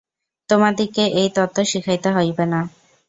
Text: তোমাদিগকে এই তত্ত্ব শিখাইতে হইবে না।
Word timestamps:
তোমাদিগকে 0.49 1.03
এই 1.19 1.29
তত্ত্ব 1.35 1.57
শিখাইতে 1.71 2.09
হইবে 2.17 2.45
না। 2.45 2.59